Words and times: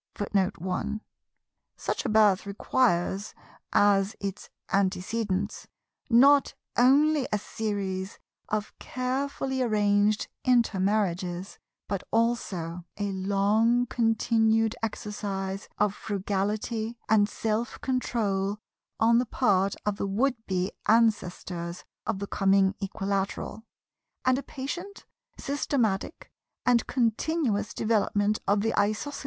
Such 1.77 2.05
a 2.05 2.09
birth 2.09 2.47
requires, 2.47 3.35
as 3.71 4.15
its 4.19 4.49
antecedents, 4.73 5.67
not 6.09 6.55
only 6.75 7.27
a 7.31 7.37
series 7.37 8.17
of 8.49 8.73
carefully 8.79 9.61
arranged 9.61 10.27
intermarriages, 10.43 11.59
but 11.87 12.01
also 12.09 12.83
a 12.97 13.11
long 13.11 13.85
continued 13.85 14.75
exercise 14.81 15.69
of 15.77 15.93
frugality 15.93 16.97
and 17.07 17.29
self 17.29 17.79
control 17.81 18.57
on 18.99 19.19
the 19.19 19.27
part 19.27 19.75
of 19.85 19.97
the 19.97 20.07
would 20.07 20.47
be 20.47 20.71
ancestors 20.87 21.83
of 22.07 22.17
the 22.17 22.25
coming 22.25 22.73
Equilateral, 22.81 23.65
and 24.25 24.39
a 24.39 24.41
patient, 24.41 25.05
systematic, 25.37 26.31
and 26.65 26.87
continuous 26.87 27.71
development 27.75 28.39
of 28.47 28.61
the 28.61 28.73
Isosceles 28.73 28.79
intellect 28.79 28.79
through 28.79 28.83
many 28.83 28.95
generations. 28.95 29.17